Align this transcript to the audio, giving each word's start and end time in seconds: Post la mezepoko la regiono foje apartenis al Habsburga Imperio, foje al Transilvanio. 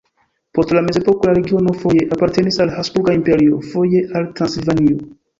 Post 0.57 0.71
la 0.75 0.81
mezepoko 0.85 1.27
la 1.29 1.33
regiono 1.39 1.73
foje 1.83 2.05
apartenis 2.15 2.57
al 2.65 2.71
Habsburga 2.77 3.15
Imperio, 3.17 3.59
foje 3.75 4.01
al 4.21 4.25
Transilvanio. 4.41 4.97